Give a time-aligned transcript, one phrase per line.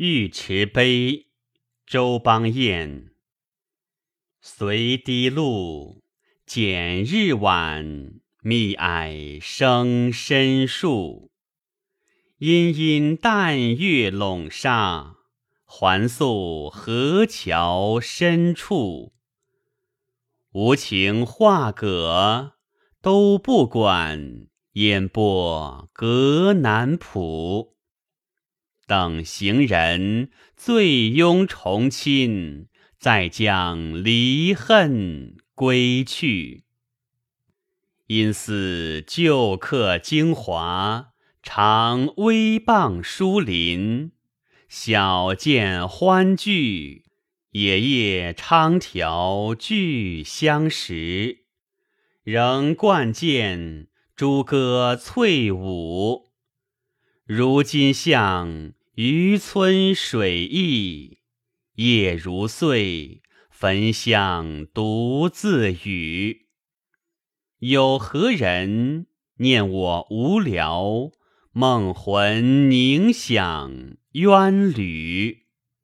[0.00, 1.26] 尉迟碑，
[1.84, 3.10] 周邦彦。
[4.40, 6.04] 随堤路，
[6.46, 11.32] 减日晚，密霭生深树。
[12.38, 15.16] 阴阴淡月笼沙，
[15.64, 19.14] 还宿河桥深处。
[20.52, 22.52] 无情画葛，
[23.02, 27.74] 都不管，烟波隔南浦。
[28.88, 32.68] 等行人醉拥重亲，
[32.98, 36.64] 再将离恨归去。
[38.06, 41.10] 因似旧客京华，
[41.42, 44.12] 常微傍疏林。
[44.70, 47.04] 小见欢聚，
[47.50, 51.44] 野夜昌条俱相识。
[52.22, 56.30] 仍惯见诸歌翠舞，
[57.26, 58.72] 如今向。
[59.00, 61.18] 渔村水驿，
[61.76, 66.48] 夜如岁，焚香独自语。
[67.60, 71.12] 有何人念我无聊？
[71.52, 75.46] 梦魂凝想冤侣。